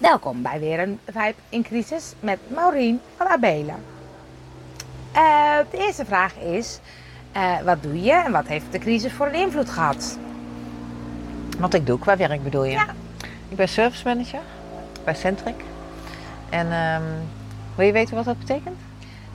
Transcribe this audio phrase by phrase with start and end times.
[0.00, 3.74] Welkom bij weer een Vibe in Crisis met Maureen van Abela.
[5.12, 6.80] Eh, de eerste vraag is,
[7.32, 10.18] eh, wat doe je en wat heeft de crisis voor een invloed gehad?
[11.58, 12.70] Wat ik doe qua werk bedoel je?
[12.70, 12.86] Ja.
[13.48, 14.40] Ik ben service manager
[15.04, 15.64] bij Centric.
[16.50, 17.02] En ehm,
[17.74, 18.78] wil je weten wat dat betekent?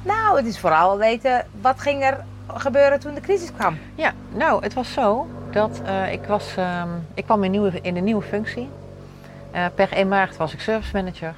[0.02, 3.78] Nou, het is vooral weten, wat ging er gebeuren toen de crisis kwam?
[3.96, 7.96] Ja, nou, het was zo dat eh, ik, was, ehm, ik kwam in, nieuwe, in
[7.96, 8.70] een nieuwe functie.
[9.56, 11.34] Eh, per 1 maart was ik service manager.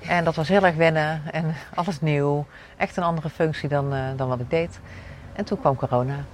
[0.00, 2.46] En dat was heel erg wennen en alles nieuw.
[2.76, 4.78] Echt een andere functie dan, eh, dan wat ik deed.
[5.32, 6.24] En toen kwam corona.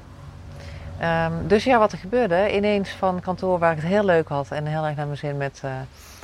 [0.99, 4.51] Ehm, dus ja, wat er gebeurde, ineens van kantoor waar ik het heel leuk had
[4.51, 5.71] en heel erg naar mijn zin met, eh,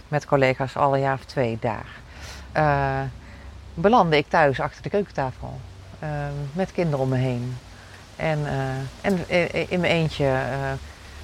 [0.08, 1.86] met collega's, al een jaar of twee daar,
[3.74, 5.60] belandde ik thuis achter de keukentafel
[5.98, 7.56] ehm, met kinderen om me heen.
[8.16, 8.38] En,
[9.00, 9.28] en
[9.68, 10.32] in mijn eentje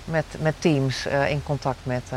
[0.04, 2.10] met, met teams in contact met,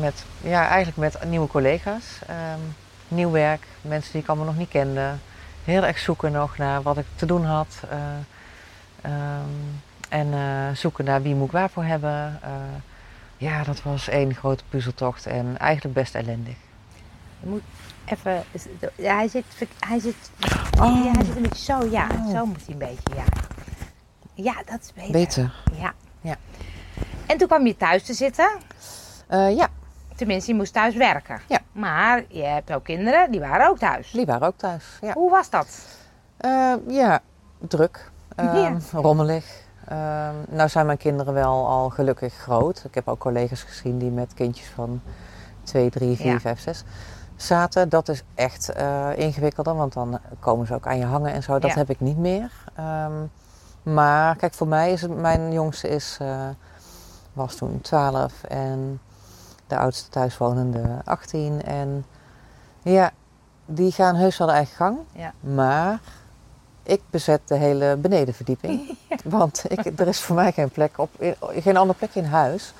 [0.00, 2.18] met, ja, eigenlijk met nieuwe collega's.
[2.26, 2.60] Ehm,
[3.08, 5.10] nieuw werk, mensen die ik allemaal nog niet kende.
[5.64, 7.82] Heel erg zoeken nog naar wat ik te doen had.
[7.90, 7.98] eh,
[9.02, 9.48] ehm,
[10.08, 12.38] en eh, zoeken naar wie moet ik waarvoor hebben.
[12.42, 12.50] Eh,
[13.36, 16.54] ja, dat was één grote puzzeltocht en eigenlijk best ellendig.
[17.40, 17.62] Je moet
[18.04, 18.42] even,
[18.96, 19.44] ja, hij zit,
[19.78, 20.30] hij zit,
[20.80, 21.04] Oh.
[21.04, 22.30] ja, hij zit een beetje zo, ja, Oh.
[22.30, 23.24] zo moet hij een beetje, ja.
[24.34, 25.12] Ja, dat is beter.
[25.12, 25.52] Beter.
[25.72, 25.92] Ja.
[26.20, 26.36] Ja.
[27.26, 28.50] En toen kwam je thuis te zitten.
[29.26, 29.68] Eh, ja,
[30.22, 31.40] Tenminste, je moest thuis werken.
[31.48, 31.58] Ja.
[31.72, 34.10] Maar je hebt ook kinderen, die waren ook thuis.
[34.10, 34.84] die waren ook thuis.
[35.00, 35.78] Ja, Hoe was dat?
[36.36, 37.20] Eh, ja
[37.58, 38.76] druk, Ja.
[38.92, 39.44] rommelig.
[39.88, 42.84] Ehm, nou zijn mijn kinderen wel al gelukkig groot.
[42.84, 45.00] Ik heb ook collega's gezien die met kindjes van
[45.62, 46.40] 2, 3, 4, Ja.
[46.40, 46.84] 5, 6
[47.36, 47.88] zaten.
[47.88, 51.58] Dat is echt eh, ingewikkelder, want dan komen ze ook aan je hangen en zo.
[51.58, 51.76] Dat Ja.
[51.76, 52.50] heb ik niet meer.
[52.74, 53.12] Ehm,
[53.82, 56.48] maar kijk, voor mij is het, mijn jongste is, eh,
[57.32, 59.00] was toen 12 en
[59.72, 61.62] de oudste thuiswonende 18.
[61.62, 62.04] En
[62.82, 63.10] ja,
[63.66, 64.98] die gaan heus wel de eigen gang.
[65.12, 65.32] Ja.
[65.40, 66.00] Maar
[66.82, 68.96] ik bezet de hele benedenverdieping.
[69.24, 71.10] Want ik, er is voor mij geen plek op,
[71.40, 72.72] geen andere plek in huis.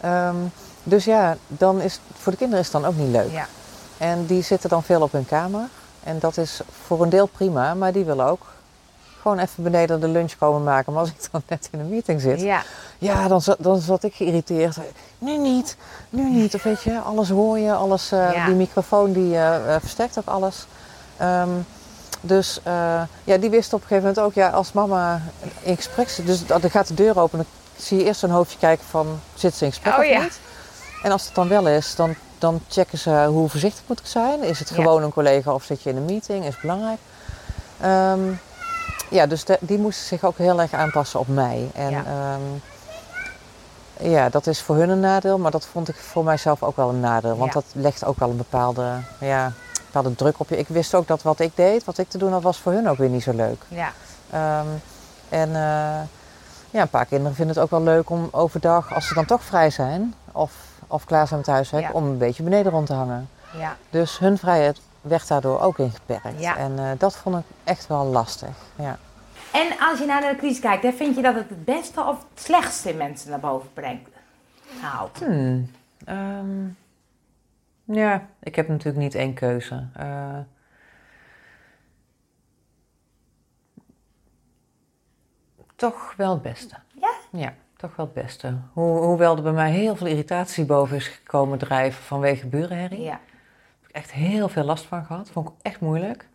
[0.00, 0.36] Ehm,
[0.82, 3.30] dus ja, dan is, voor de kinderen is het dan ook niet leuk.
[3.30, 3.46] Ja.
[3.98, 5.68] En die zitten dan veel op hun kamer.
[6.04, 8.46] En dat is voor een deel prima, maar die willen ook
[9.20, 10.92] gewoon even beneden de lunch komen maken.
[10.92, 12.62] Maar als ik dan net in een meeting zit, Ja.
[13.00, 14.76] Ja, dan, zat- dan zat ik geïrriteerd.
[15.18, 15.76] Nu niet,
[16.10, 16.54] nu niet.
[16.54, 18.46] Of weet je, alles hoor je, alles, eh, Ja.
[18.46, 20.66] die microfoon die eh, versterkt ook alles.
[21.16, 21.48] Ehm,
[22.20, 22.60] dus
[23.24, 25.22] ja, die wist op een gegeven moment ook, ja, als mama
[25.62, 27.46] in gesprek zit, dus dan gaat de deur open, dan
[27.76, 30.22] zie je eerst een hoofdje kijken van, zit ze in gesprek Oh, of ja.
[30.22, 30.38] niet?
[31.02, 34.42] En als het dan wel is, dan, dan checken ze hoe voorzichtig moet ik zijn.
[34.42, 34.74] Is het Ja.
[34.74, 36.44] gewoon een collega of zit je in een meeting?
[36.44, 36.98] Is het belangrijk?
[37.80, 38.20] Ehm,
[39.10, 41.70] ja, dus de- die moesten zich ook heel erg aanpassen op mij.
[41.74, 42.02] En Ja.
[42.06, 42.36] ja.
[44.02, 46.88] Ja, dat is voor hun een nadeel, maar dat vond ik voor mijzelf ook wel
[46.88, 47.36] een nadeel.
[47.36, 47.60] Want Ja.
[47.60, 48.88] dat legt ook wel een bepaalde,
[49.18, 49.52] ja,
[49.86, 50.58] bepaalde druk op je.
[50.58, 52.88] Ik wist ook dat wat ik deed, wat ik te doen had, was voor hun
[52.88, 53.62] ook weer niet zo leuk.
[53.68, 53.92] Ja.
[54.30, 54.66] Ehm,
[55.28, 56.00] en eh,
[56.70, 59.42] ja, een paar kinderen vinden het ook wel leuk om overdag, als ze dan toch
[59.44, 60.52] vrij zijn of,
[60.86, 61.90] of klaar zijn met huiswerk, Ja.
[61.92, 63.28] om een beetje beneden rond te hangen.
[63.58, 63.76] Ja.
[63.90, 66.24] Dus hun vrijheid werd daardoor ook ingeperkt.
[66.40, 66.56] Ja.
[66.56, 68.48] En eh, dat vond ik echt wel lastig.
[68.76, 68.98] Ja.
[69.52, 72.26] En als je naar de crisis kijkt, hè, vind je dat het het beste of
[72.30, 74.08] het slechtste in mensen naar boven brengt?
[74.82, 75.70] Nou, Hmm.
[76.04, 76.66] ehm,
[77.84, 79.86] ja, ik heb natuurlijk niet één keuze.
[79.94, 80.38] Eh,
[85.76, 86.74] toch wel het beste.
[87.00, 87.10] Ja?
[87.32, 88.58] Ja, toch wel het beste.
[88.74, 93.00] Ho hoewel er bij mij heel veel irritatie boven is gekomen drijven vanwege burenherrie.
[93.00, 93.20] ja.
[93.80, 95.30] heb ik echt heel veel last van gehad.
[95.30, 96.28] Vond ik echt moeilijk.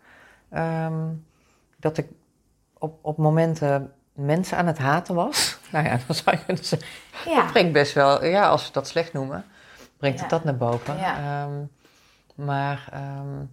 [0.50, 1.04] Ehm,
[1.80, 2.08] dat ik
[2.86, 5.54] op, op momenten mensen aan het haten was.
[5.72, 6.88] Nou ja, dan zou je kunnen zeggen.
[7.26, 7.36] Ja.
[7.36, 9.46] Dat brengt best wel, ja, als we dat slecht noemen,
[9.98, 10.98] brengt het dat naar boven.
[10.98, 11.18] Ja.
[11.18, 11.64] Ehm,
[12.46, 13.44] maar ehm,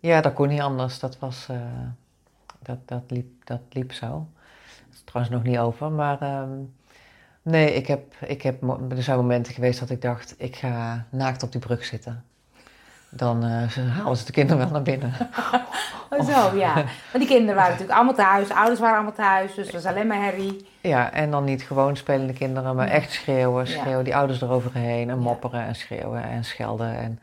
[0.00, 0.98] ja, dat kon niet anders.
[0.98, 1.56] Dat was, eh,
[2.58, 4.28] dat, dat, liep, dat liep zo.
[4.86, 6.50] Dat is trouwens nog niet over, maar ehm,
[7.42, 11.42] nee, ik heb, ik heb, er zijn momenten geweest dat ik dacht, ik ga naakt
[11.42, 12.24] op die brug zitten.
[13.16, 15.12] Dan eh, halen ze de kinderen wel naar binnen.
[16.10, 16.74] Oh, zo, ja.
[16.74, 20.06] Maar die kinderen waren natuurlijk allemaal thuis, ouders waren allemaal thuis, dus het was alleen
[20.06, 20.68] maar herrie.
[20.80, 23.80] Ja, en dan niet gewoon spelende kinderen, maar echt schreeuwen, Ja.
[23.80, 26.96] schreeuwen, die ouders eroverheen en mopperen en schreeuwen en schelden.
[26.98, 27.18] En,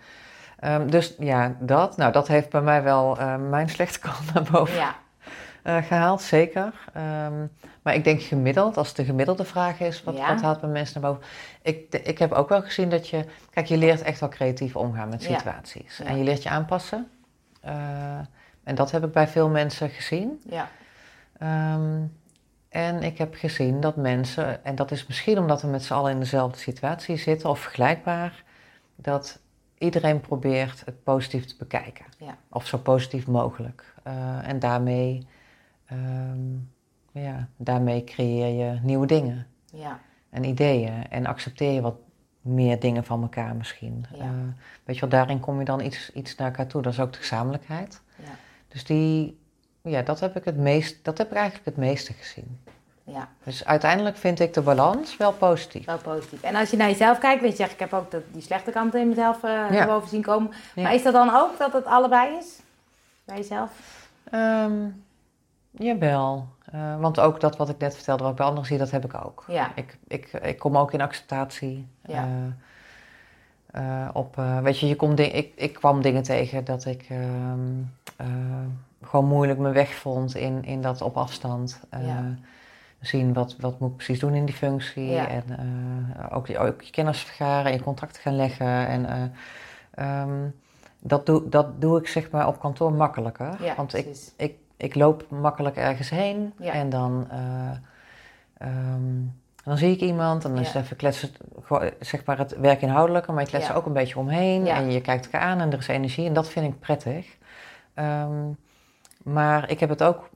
[0.60, 4.44] ehm, dus ja, dat, nou, dat heeft bij mij wel eh, mijn slechte kant naar
[4.52, 4.96] boven Ja.
[5.64, 6.74] Eh, gehaald, zeker.
[6.94, 7.46] Ehm,
[7.82, 10.28] maar ik denk gemiddeld, als de gemiddelde vraag is, wat, Ja.
[10.34, 11.28] wat haalt bij mensen naar boven?
[11.62, 14.76] Ik, de- ik heb ook wel gezien dat je, kijk, je leert echt wel creatief
[14.76, 15.98] omgaan met situaties.
[15.98, 16.06] Ja.
[16.06, 17.10] En je leert je aanpassen.
[17.62, 17.74] Eh,
[18.64, 20.42] en dat heb ik bij veel mensen gezien.
[20.50, 20.68] Ja.
[21.38, 22.02] Ehm,
[22.70, 26.12] en ik heb gezien dat mensen, en dat is misschien omdat we met z'n allen
[26.12, 28.44] in dezelfde situatie zitten of vergelijkbaar,
[28.96, 29.40] dat
[29.78, 32.06] iedereen probeert het positief te bekijken.
[32.18, 32.38] Ja.
[32.50, 33.94] Of zo positief mogelijk.
[34.04, 35.28] Eh, en daarmee,
[35.92, 40.00] ehm, ja, daarmee creëer je nieuwe dingen Ja.
[40.30, 41.08] en ideeën.
[41.10, 41.96] En accepteer je wat
[42.42, 44.06] meer dingen van elkaar misschien.
[44.14, 44.24] Ja.
[44.24, 44.30] Eh,
[44.84, 46.82] weet je wel, daarin kom je dan iets, iets naar elkaar toe.
[46.82, 48.02] Dat is ook de gezamenlijkheid.
[48.16, 48.24] Ja.
[48.68, 49.40] Dus die,
[49.82, 52.60] ja, dat heb ik het meest, dat heb ik eigenlijk het meeste gezien.
[53.04, 53.28] ja.
[53.44, 55.86] Dus uiteindelijk vind ik de balans wel positief.
[55.86, 56.42] Wel positief.
[56.42, 59.08] En als je naar jezelf kijkt, weet je, ik heb ook die slechte kanten in
[59.10, 59.86] mezelf eh Ja.
[59.86, 60.52] boven zien komen.
[60.76, 62.60] Maar is dat dan ook dat het allebei is?
[63.26, 63.72] Bij jezelf?
[64.32, 64.74] Ehm,
[65.72, 66.48] jawel.
[66.72, 69.06] Eh, want ook dat wat ik net vertelde, wat ik bij anderen zie, dat heb
[69.06, 69.44] ik ook.
[69.48, 69.72] Ja.
[69.76, 71.88] Ik, ik, ik kom ook in acceptatie.
[72.06, 72.28] Ja.
[73.72, 77.60] eh, eh, op, weet je, je komt ik, ik kwam dingen tegen dat ik ehm,
[78.18, 78.28] eh,
[79.04, 81.80] gewoon moeilijk mijn weg vond in, in dat op afstand.
[81.92, 82.24] Ja.
[83.00, 85.06] Zien wat, wat moet ik precies doen in die functie.
[85.10, 85.28] Ja.
[85.28, 85.44] En
[86.32, 88.88] ook, je- ook je kennis vergaren en je contacten gaan leggen.
[88.88, 89.22] En, eh,
[90.22, 90.50] ehm,
[91.00, 93.64] dat, doe, dat doe ik zeg maar op kantoor makkelijker.
[93.64, 94.34] Ja, want precies.
[94.38, 94.58] ik, ik
[94.96, 96.72] loop makkelijk ergens heen Ja.
[96.72, 97.72] en dan, eh,
[98.58, 99.02] ehm,
[99.64, 101.30] dan zie ik iemand en dan is het even kletsen,
[102.00, 103.74] zeg maar het werk inhoudelijke, maar je kletst Ja.
[103.74, 106.34] er ook een beetje omheen en je kijkt elkaar aan en er is energie en
[106.34, 107.38] dat vind ik prettig.
[107.94, 108.50] Ehm,
[109.24, 110.30] maar ik heb het ook,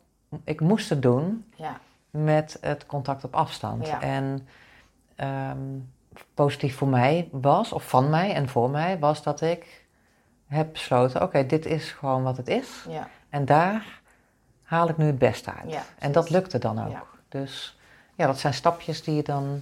[0.44, 1.80] ik moest het doen Ja.
[2.10, 3.90] met het contact op afstand.
[4.00, 4.48] En
[5.16, 5.58] ehm,
[6.34, 9.86] positief voor mij was, of van mij en voor mij, was dat ik
[10.48, 12.86] heb besloten: oké, dit is gewoon wat het is.
[12.90, 13.08] Ja.
[13.30, 14.02] En daar
[14.66, 15.72] haal ik nu het beste uit.
[15.72, 16.92] Ja, en dat lukte dan ook.
[16.92, 17.04] Ja.
[17.30, 17.78] Dus
[18.16, 19.62] ja, dat zijn stapjes die je dan.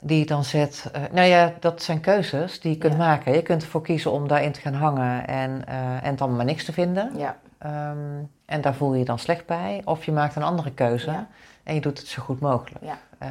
[0.00, 0.88] Die je dan zet.
[0.92, 2.98] Eh, nou ja, dat zijn keuzes die je kunt Ja.
[2.98, 3.32] maken.
[3.34, 6.64] Je kunt ervoor kiezen om daarin te gaan hangen en, eh, en dan maar niks
[6.64, 7.12] te vinden.
[7.16, 7.36] Ja.
[7.58, 9.82] Ehm, en daar voel je je dan slecht bij.
[9.84, 11.26] Of je maakt een andere keuze
[11.62, 12.84] en je doet het zo goed mogelijk.
[12.84, 12.98] Ja.
[13.18, 13.30] Eh,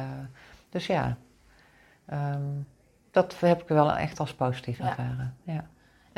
[0.70, 1.16] dus ja,
[2.06, 2.42] ehm,
[3.10, 5.36] dat heb ik wel echt als positief ervaren.
[5.42, 5.52] Ja.
[5.52, 5.64] En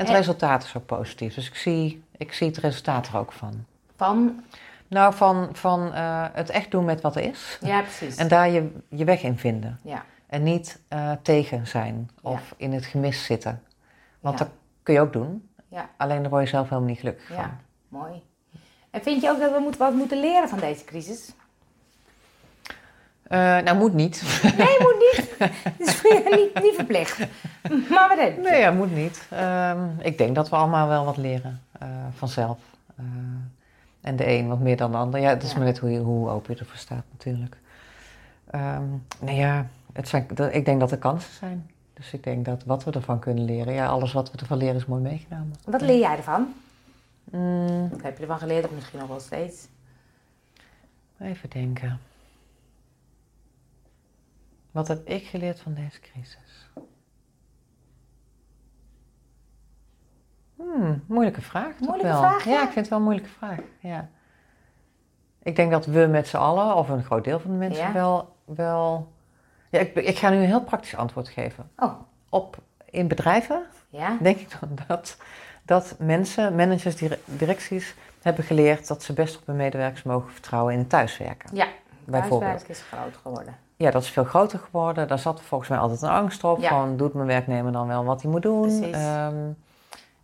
[0.06, 1.34] het En- resultaat is ook positief.
[1.34, 3.64] Dus ik zie, ik zie het resultaat er ook van.
[4.04, 4.44] Van?
[4.88, 7.58] Nou, van, van eh, het echt doen met wat er is.
[7.60, 8.16] Ja, precies.
[8.16, 9.78] En daar je, je weg in vinden.
[9.82, 10.04] Ja.
[10.26, 12.30] En niet eh, tegen zijn Ja.
[12.30, 13.62] of in het gemis zitten.
[14.20, 14.44] Want Ja.
[14.44, 14.52] dat
[14.82, 15.48] kun je ook doen.
[15.68, 15.88] Ja.
[15.96, 17.36] Alleen daar word je zelf helemaal niet gelukkig van.
[17.36, 17.56] Ja.
[17.88, 18.22] Mooi.
[18.90, 21.32] En vind je ook dat we moeten, wat moeten leren van deze crisis?
[23.22, 24.22] Eh, nou, moet niet.
[24.56, 25.34] Nee, moet niet.
[25.38, 26.02] Het is
[26.36, 27.18] niet, niet verplicht.
[27.90, 28.40] Maar wat denk je?
[28.42, 29.26] Nee, ja, moet niet.
[29.30, 31.62] Ehm, ik denk dat we allemaal wel wat leren
[32.14, 32.58] vanzelf.
[34.00, 35.20] En de een wat meer dan de ander.
[35.20, 35.56] Ja, het is Ja.
[35.56, 37.56] maar net hoe, je, hoe open je ervoor staat natuurlijk.
[38.50, 38.84] Ehm
[39.20, 41.70] nou ja, het zijn, ik denk dat er kansen zijn.
[41.94, 44.74] Dus ik denk dat wat we ervan kunnen leren, ja, alles wat we ervan leren
[44.76, 45.54] is mooi meegenomen.
[45.64, 46.54] Wat leer jij ervan?
[47.24, 49.66] Mm, Wat heb je ervan geleerd of misschien nog wel steeds?
[51.18, 52.00] even denken.
[54.70, 56.68] Wat heb ik geleerd van deze crisis?
[60.60, 61.68] Hmm, moeilijke vraag.
[61.76, 62.20] toch Moeilijke wel.
[62.20, 62.58] vraag, Ja, ja?
[62.58, 63.58] ik vind het wel een moeilijke vraag.
[63.78, 64.08] Ja.
[65.42, 67.92] Ik denk dat we met z'n allen, of een groot deel van de mensen, Ja.
[67.92, 68.34] wel.
[68.44, 69.12] wel
[69.70, 71.70] ja, ik, ik ga nu een heel praktisch antwoord geven.
[71.76, 71.92] Oh,
[72.28, 74.16] Op, in bedrijven ja?
[74.20, 75.16] denk ik dan dat,
[75.64, 80.72] dat mensen, managers, dire- directies, hebben geleerd dat ze best op hun medewerkers mogen vertrouwen
[80.72, 81.56] in het thuiswerken.
[81.56, 81.66] Ja.
[82.04, 82.40] Bijvoorbeeld.
[82.50, 83.56] Thuiswerk is groot geworden.
[83.76, 85.08] Ja, dat is veel groter geworden.
[85.08, 86.60] Daar zat volgens mij altijd een angst op.
[86.60, 86.68] Ja.
[86.68, 88.60] Van, doet mijn werknemer dan wel wat hij moet doen?
[88.60, 88.94] Precies.
[88.96, 89.34] Ehm,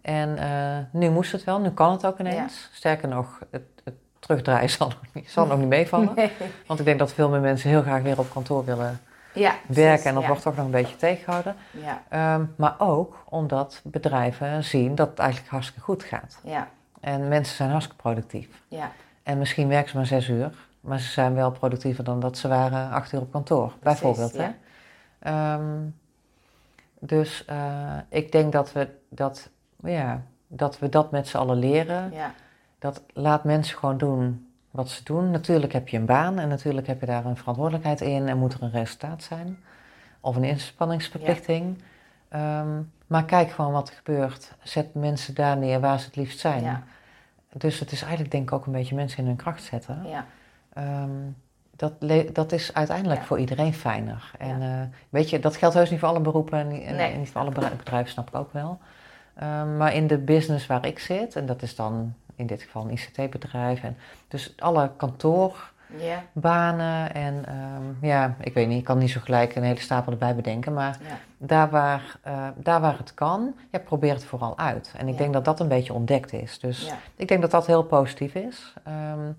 [0.06, 2.70] en eh, nu moest het wel, nu kan het ook ineens.
[2.72, 6.12] Sterker nog, het, het terugdraaien zal nog niet, zal nog niet meevallen.
[6.14, 6.30] Nee.
[6.66, 9.00] Want ik denk dat veel meer mensen heel graag weer op kantoor willen
[9.32, 10.04] Ja, werken.
[10.06, 10.28] En dat ja.
[10.28, 11.56] wordt toch nog een beetje tegengehouden.
[11.70, 16.38] Ja, Ehm, maar ook omdat bedrijven zien dat het eigenlijk hartstikke goed gaat.
[16.42, 16.68] ja,
[17.00, 18.48] En mensen zijn hartstikke productief.
[18.68, 18.90] ja.
[19.22, 20.50] En misschien werken ze maar zes uur.
[20.80, 23.72] Maar ze zijn wel productiever dan dat ze waren acht uur op kantoor.
[23.82, 24.36] bijvoorbeeld.
[24.36, 24.48] Hè?
[25.18, 25.62] Ehm,
[27.00, 29.48] dus eh, ik denk dat we dat,
[29.82, 32.12] ja, dat we dat met z'n allen leren.
[32.12, 32.32] ja.
[32.78, 35.30] Dat laat mensen gewoon doen wat ze doen.
[35.30, 38.52] Natuurlijk heb je een baan en natuurlijk heb je daar een verantwoordelijkheid in en moet
[38.52, 39.58] er een resultaat zijn.
[40.20, 41.82] Of een inspanningsverplichting.
[42.28, 42.68] Ehm,
[43.06, 44.54] maar kijk gewoon wat er gebeurt.
[44.62, 46.62] Zet mensen daar neer waar ze het liefst zijn.
[46.62, 46.82] Ja,
[47.52, 50.02] Dus het is eigenlijk denk ik ook een beetje mensen in hun kracht zetten.
[50.06, 50.26] ja,
[50.72, 51.10] Ehm,
[51.76, 51.92] dat,
[52.32, 53.26] dat is uiteindelijk Ja.
[53.26, 54.30] voor iedereen fijner.
[54.38, 57.16] En eh, weet je, dat geldt heus niet voor alle beroepen en, en Nee.
[57.16, 58.78] niet voor alle bedrijven, snap ik ook wel.
[59.38, 62.82] Ehm, maar in de business waar ik zit, en dat is dan in dit geval
[62.82, 63.96] een ICT-bedrijf, en
[64.28, 69.62] dus alle kantoorbanen en ehm, ja, ik weet niet, ik kan niet zo gelijk een
[69.62, 71.18] hele stapel erbij bedenken, maar ja.
[71.38, 74.94] daar waar, eh, daar waar het kan, ja, probeer het vooral uit.
[74.96, 75.18] En ik Ja.
[75.20, 76.58] denk dat dat een beetje ontdekt is.
[76.58, 78.72] Dus ik denk dat dat heel positief is.
[78.84, 79.30] Ehm,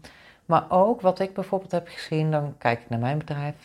[0.45, 3.55] maar ook wat ik bijvoorbeeld heb gezien, dan kijk ik naar mijn bedrijf,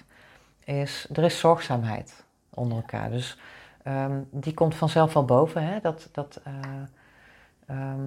[0.65, 3.11] is er is zorgzaamheid onder elkaar.
[3.11, 3.39] Dus
[3.83, 5.63] ehm, die komt vanzelf wel boven.
[5.63, 5.81] Hè?
[5.81, 6.53] Dat, dat, eh,
[7.67, 8.01] ehm,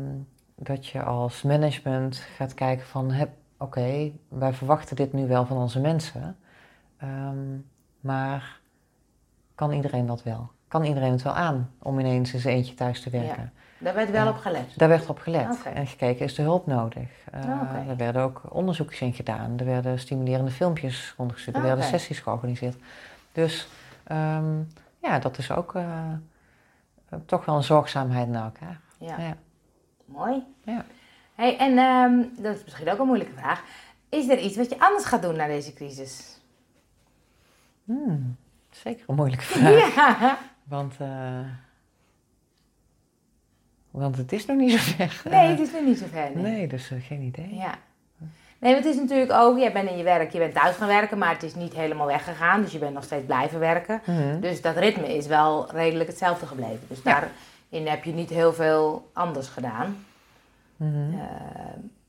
[0.55, 3.13] dat je als management gaat kijken van,
[3.57, 6.37] oké, wij verwachten dit nu wel van onze mensen,
[6.97, 7.57] ehm,
[7.99, 8.59] maar
[9.55, 10.49] kan iedereen dat wel?
[10.67, 13.53] Kan iedereen het wel aan om ineens eens eentje thuis te werken?
[13.77, 14.73] Daar werd wel op gelet.
[14.75, 17.07] Daar werd op gelet en gekeken, is er hulp nodig?
[17.33, 17.89] Oké.
[17.89, 22.19] Er werden ook onderzoekjes in gedaan, er werden stimulerende filmpjes rondgestuurd, er Ah, werden sessies
[22.19, 22.75] georganiseerd.
[23.31, 23.67] Dus
[25.05, 26.11] ja, dat is ook eh,
[27.09, 28.79] eh, toch wel een zorgzaamheid naar elkaar.
[28.99, 29.17] Ja.
[29.19, 29.37] Ja.
[30.05, 30.43] Mooi.
[30.63, 30.85] Ja.
[31.35, 33.63] Hey, en ehm, dat is misschien ook een moeilijke vraag.
[34.09, 36.41] Is er iets wat je anders gaat doen na deze crisis?
[37.83, 38.35] Hmm,
[38.69, 39.95] zeker een moeilijke vraag.
[39.95, 40.37] Ja.
[40.63, 41.39] Want, eh,
[43.91, 45.21] want het is nog niet zo ver.
[45.29, 46.37] Nee, het is nu niet zo ver.
[46.37, 47.55] Nee, dus geen idee.
[47.55, 47.75] Ja.
[48.65, 51.17] Nee, het is natuurlijk ook, jij bent in je werk, je bent thuis gaan werken,
[51.17, 52.61] maar het is niet helemaal weggegaan.
[52.61, 54.01] Dus je bent nog steeds blijven werken.
[54.05, 54.39] Mhm.
[54.39, 56.85] Dus dat ritme is wel redelijk hetzelfde gebleven.
[56.87, 57.19] Dus Ja.
[57.69, 60.05] daarin heb je niet heel veel anders gedaan.
[60.75, 61.13] Mhm.
[61.13, 61.25] Eh,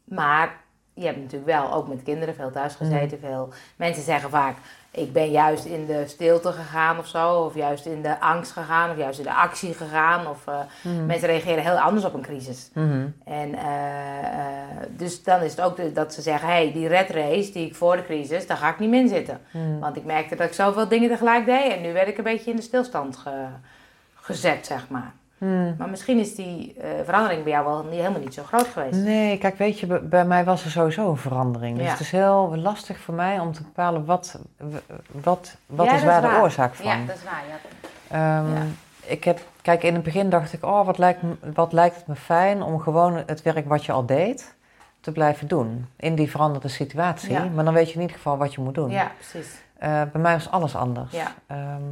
[0.05, 0.57] maar
[0.97, 3.19] je hebt natuurlijk wel ook met kinderen veel thuis gezeten.
[3.21, 4.57] Veel mensen zeggen vaak:
[4.91, 8.91] ik ben juist in de stilte gegaan of zo, of juist in de angst gegaan,
[8.91, 10.27] of juist in de actie gegaan.
[10.27, 11.07] Of eh, Mhm.
[11.07, 12.71] mensen reageren heel anders op een crisis.
[12.75, 13.07] Mhm.
[13.25, 16.89] En eh, eh, dus dan is het ook de- dat ze zeggen: hé, hey, die
[16.89, 19.41] red race die ik voor de crisis, daar ga ik niet meer in zitten.
[19.51, 19.79] Mhm.
[19.79, 22.51] Want ik merkte dat ik zoveel dingen tegelijk deed en nu werd ik een beetje
[22.51, 23.47] in de stilstand ge-
[24.15, 25.13] gezet, zeg maar.
[25.39, 25.75] Mhm.
[25.79, 28.95] Maar misschien is die eh, verandering bij jou wel niet, helemaal niet zo groot geweest.
[29.01, 31.77] Nee, kijk, weet je, bij- bij mij was er sowieso een verandering.
[31.77, 31.91] Dus Ja.
[31.91, 34.39] het is heel lastig voor mij om te bepalen wat,
[35.13, 36.87] wat, wat Ja, is waar de oorzaak van.
[36.87, 37.43] Ja, dat is waar.
[37.49, 37.57] Ja.
[38.41, 38.63] Ehm, Ja.
[39.09, 41.21] Ik heb, kijk, in het begin dacht ik, oh, wat lijkt,
[41.55, 44.55] wat lijkt het me fijn om gewoon het werk wat je al deed
[45.01, 45.87] te blijven doen.
[45.97, 47.33] In die veranderde situatie.
[47.33, 47.45] Ja.
[47.55, 48.91] Maar dan weet je in ieder geval wat je moet doen.
[48.91, 49.55] ja, precies.
[49.79, 51.13] Eh, bij mij was alles anders.
[51.13, 51.33] Ja.
[51.47, 51.83] Ehm,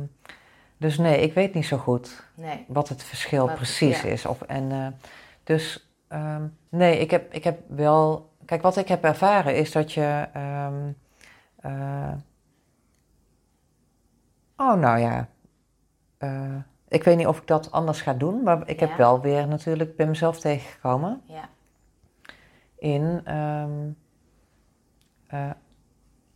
[0.85, 2.65] dus nee, ik weet niet zo goed Nee.
[2.69, 4.09] wat het verschil Wat- precies ja.
[4.09, 4.27] is.
[4.27, 4.87] Of, en, eh,
[5.45, 8.33] dus ehm, nee, ik heb, ik heb wel.
[8.45, 10.29] Kijk, wat ik heb ervaren is dat je.
[10.33, 10.91] ehm,
[11.57, 12.13] eh,
[14.57, 15.29] oh, nou ja.
[16.19, 16.57] eh,
[16.89, 19.97] ik weet niet of ik dat anders ga doen, maar ik heb wel weer natuurlijk
[19.97, 21.49] bij mezelf tegengekomen Ja.
[22.79, 23.21] in.
[23.25, 23.91] ehm,
[25.27, 25.51] eh,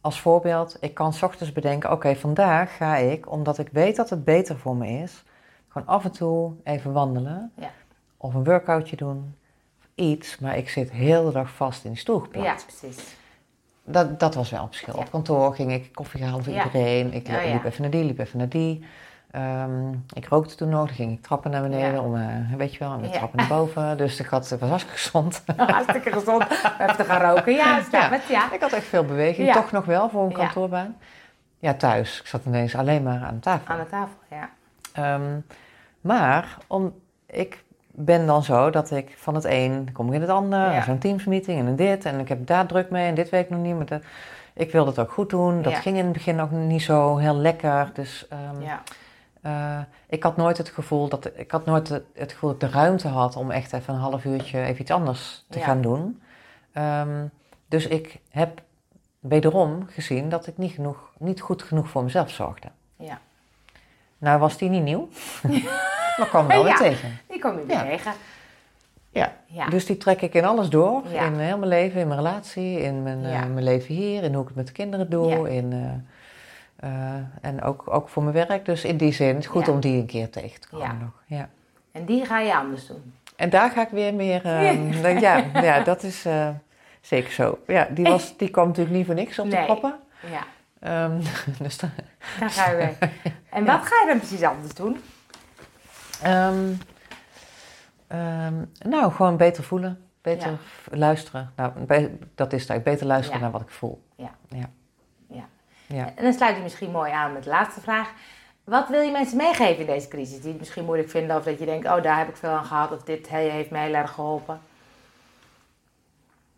[0.01, 4.11] als voorbeeld, ik kan 's ochtends bedenken: oké, vandaag ga ik, omdat ik weet dat
[4.11, 5.25] het beter voor me is,
[5.69, 7.53] gewoon af en toe even wandelen.
[7.55, 7.71] Ja.
[8.17, 9.35] Of een workoutje doen.
[9.81, 12.61] Of iets, maar ik zit heel de dag vast in die stoel geplakt.
[12.61, 13.17] ja, precies.
[13.85, 14.95] Dat, dat was wel een verschil.
[14.95, 15.01] Ja.
[15.01, 17.13] Op kantoor ging ik koffie halen voor iedereen.
[17.13, 17.53] Ik ja.
[17.53, 18.85] liep even naar die, liep even naar die.
[19.31, 22.01] Ehm, ik rookte toen nog, dan ging ik trappen naar beneden Ja.
[22.01, 23.11] om, eh, weet je wel, en Ja.
[23.11, 23.97] trappen naar boven.
[23.97, 25.43] Dus ik had, was hartstikke gezond.
[25.57, 26.43] Hartstikke gezond.
[26.81, 27.53] Even te gaan roken.
[27.53, 28.09] Ja, snap Ja.
[28.11, 28.27] het.
[28.29, 28.53] Ja.
[28.53, 30.97] ik had echt veel beweging, toch nog wel voor een kantoorbaan.
[31.59, 32.21] Ja, thuis.
[32.21, 33.75] Ik zat ineens alleen maar aan tafel.
[33.75, 34.49] Aan de tafel, ja.
[34.93, 35.39] Ehm,
[36.01, 36.95] maar om,
[37.27, 40.73] ik ben dan zo dat ik van het een kom ik in het ander, Ja.
[40.73, 43.51] en zo'n teamsmeeting en dit en ik heb daar druk mee en dit weet ik
[43.51, 43.75] nog niet.
[43.91, 44.01] Maar
[44.55, 45.63] ik wilde het ook goed doen.
[45.63, 45.79] Dat Ja.
[45.81, 47.91] ging in het begin nog niet zo heel lekker.
[47.93, 48.83] Dus ehm, ja.
[49.41, 49.79] Eh,
[50.09, 53.09] ik had nooit het gevoel dat ik had nooit het, gevoel dat ik de ruimte
[53.09, 55.65] had om echt even een half uurtje even iets anders te Ja.
[55.65, 56.23] gaan doen.
[56.73, 57.27] Ehm,
[57.69, 58.63] dus ik heb
[59.21, 62.69] wederom gezien dat ik niet, genoeg, niet goed genoeg voor mezelf zorgde.
[62.97, 63.21] Ja.
[64.19, 65.09] Nou was die niet nieuw,
[66.19, 66.79] maar kwam wel weer Ja.
[66.79, 67.19] tegen.
[67.29, 67.83] Die je weer Ja.
[67.83, 68.13] tegen.
[69.11, 69.33] Ja.
[69.47, 69.69] Ja.
[69.69, 71.03] Dus die trek ik in alles door.
[71.07, 74.43] In heel mijn leven, in mijn relatie, in mijn, eh, mijn leven hier, in hoe
[74.43, 75.51] ik het met de kinderen doe.
[75.55, 75.79] In, eh,
[76.79, 78.65] eh, en ook, ook voor mijn werk.
[78.65, 79.73] Dus in die zin, goed Ja.
[79.73, 80.93] om die een keer tegen te komen Ja.
[80.93, 81.11] nog.
[81.27, 81.49] Ja.
[81.93, 83.13] En die ga je anders doen.
[83.37, 84.45] En daar ga ik weer meer...
[84.45, 86.49] eh, dan- ja, ja, dat is eh,
[87.01, 87.59] zeker zo.
[87.67, 89.65] Ja, die, was, die kwam natuurlijk niet voor niks op de Nee.
[89.65, 89.95] proppen.
[90.31, 90.47] Ja.
[90.81, 91.21] Ehm,
[91.63, 91.91] dus dan,
[92.41, 92.97] Dan ga je weer.
[93.51, 95.01] En wat ga je dan precies anders doen?
[96.23, 96.73] Ehm,
[98.07, 100.03] ehm, nou, gewoon beter voelen.
[100.23, 100.97] Beter Ja.
[100.97, 101.53] luisteren.
[101.57, 102.85] Nou, be- dat is het eigenlijk.
[102.85, 103.45] Beter luisteren Ja.
[103.45, 104.03] naar wat ik voel.
[104.17, 104.31] Ja.
[105.89, 105.97] Ja.
[105.97, 106.05] Ja.
[106.05, 106.13] Ja.
[106.17, 108.13] En dan sluit je misschien mooi aan met de laatste vraag.
[108.65, 110.41] Wat wil je mensen meegeven in deze crisis?
[110.41, 112.65] Die het misschien moeilijk vinden of dat je denkt, oh daar heb ik veel aan
[112.65, 114.61] gehad of dit he- heeft mij heel erg geholpen.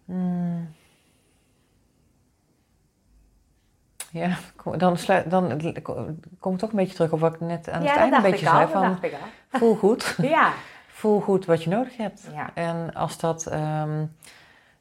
[0.04, 0.74] Hmm.
[4.12, 4.36] Ja,
[4.76, 5.60] dan, sluit, dan
[6.38, 8.16] kom ik toch een beetje terug op wat ik net aan ja, het dat einde
[8.16, 8.56] een beetje al.
[8.56, 8.68] zei.
[8.70, 8.98] Van,
[9.48, 10.16] voel goed.
[10.22, 10.52] Ja.
[10.88, 12.28] voel goed wat je nodig hebt.
[12.32, 12.50] Ja.
[12.54, 14.04] En als dat ehm,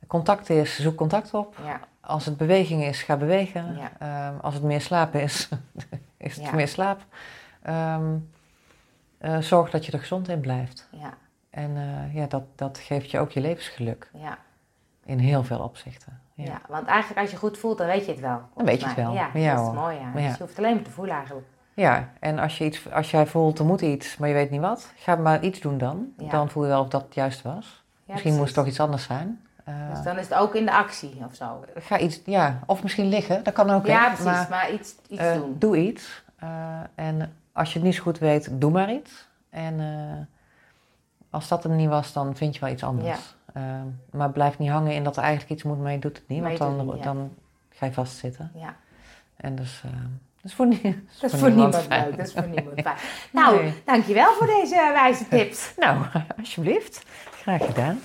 [0.08, 1.56] contact is, zoek contact op.
[1.66, 1.80] Ja.
[2.10, 3.78] Als het beweging is, ga bewegen.
[3.78, 3.92] Ja.
[4.00, 5.50] Ehm, als het meer slapen is,
[6.18, 6.52] is het Ja.
[6.56, 7.02] meer slaap.
[7.62, 8.16] Ehm,
[9.18, 10.88] eh, zorg dat je er gezond in blijft.
[10.92, 11.14] Ja.
[11.50, 14.10] En eh, ja, dat, dat geeft je ook je levensgeluk.
[14.14, 14.38] Ja.
[15.06, 16.20] In heel veel opzichten.
[16.34, 16.44] Ja.
[16.44, 16.62] Ja.
[16.70, 18.42] want eigenlijk als je goed voelt, dan weet je het wel.
[18.56, 19.14] Dan weet je het wel.
[19.14, 19.96] Ja, Ja, dat is mooi.
[19.98, 20.12] Ja.
[20.12, 21.48] Dus je hoeft alleen maar te voelen eigenlijk.
[21.74, 24.62] Ja, en als, je iets, als jij voelt er moet iets, maar je weet niet
[24.62, 26.08] wat, ga maar iets doen dan.
[26.18, 27.84] Dan voel je wel of dat het juist was.
[28.06, 29.42] Misschien moest het toch iets anders zijn.
[29.70, 31.66] Eh, Dus dan is het ook in de actie of zo.
[31.76, 33.86] Ga iets, ja, of misschien liggen, dat kan ook.
[33.86, 34.24] ja, precies.
[34.26, 35.56] Maar, Maar, iets, iets eh, doen.
[35.60, 36.24] Doe iets.
[36.36, 36.50] Eh,
[36.96, 39.28] en als je het niet zo goed weet, doe maar iets.
[39.50, 40.26] En eh,
[41.30, 43.36] als dat er niet was, dan vind je wel iets anders.
[43.54, 43.64] Eh,
[44.12, 46.42] maar blijf niet hangen in dat er eigenlijk iets moet, maar je doet het niet.
[46.42, 47.04] Maar Want dan, niet, ja.
[47.04, 47.32] dan
[47.70, 48.52] ga je vastzitten.
[48.56, 48.76] Ja.
[49.38, 52.06] En dus, eh, dat is voor, nie- Dat is voor niemand fijn.
[52.08, 52.18] leuk.
[52.18, 52.98] Dat is voor niemand fijn.
[53.32, 53.74] Nou, Nee.
[53.86, 55.74] dankjewel voor deze wijze tips.
[55.78, 55.98] Nou,
[56.38, 57.04] alsjeblieft.
[57.32, 58.00] Graag gedaan.